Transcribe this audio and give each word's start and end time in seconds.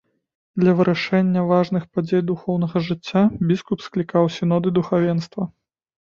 Для 0.61 0.71
вырашэння 0.77 1.41
важных 1.51 1.83
падзей 1.97 2.23
духоўнага 2.29 2.81
жыцця 2.87 3.21
біскуп 3.51 3.83
склікаў 3.89 4.23
сіноды 4.37 4.73
духавенства. 4.79 5.47